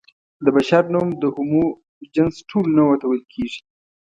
[0.43, 1.65] د بشر نوم د هومو
[2.15, 3.59] جنس ټولو نوعو ته ویل کېږي.